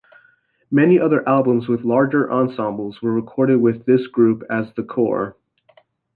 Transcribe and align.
Many 0.71 0.99
other 0.99 1.29
albums 1.29 1.67
with 1.67 1.83
larger 1.85 2.31
ensembles 2.31 3.03
were 3.03 3.13
recorded 3.13 3.57
with 3.57 3.85
this 3.85 4.07
group 4.07 4.41
as 4.49 4.73
the 4.73 4.81
core. 4.81 5.37